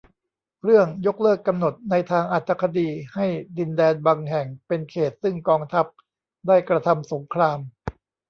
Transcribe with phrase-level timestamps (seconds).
[0.63, 5.85] เรื่อง ยกเลิกกำหนดในทางอรรถคดีให้ดินแดนบางแห่งเป็นเขตต์ซึ่งกองทัพ
[6.47, 7.59] ได้กระทำสงคราม